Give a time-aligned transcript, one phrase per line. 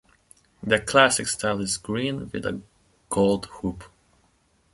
[0.63, 2.59] The 'classic' style is green with a
[3.11, 3.83] gold hoop.